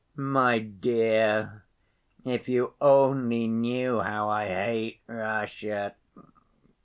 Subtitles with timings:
[0.15, 1.63] My dear,
[2.25, 5.93] if you only knew how I hate Russia....